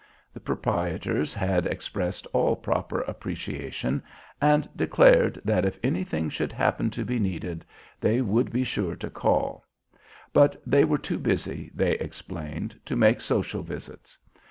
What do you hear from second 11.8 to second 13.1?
explained, to